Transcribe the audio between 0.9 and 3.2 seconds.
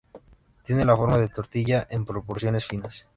forma de tortilla en proporciones finas.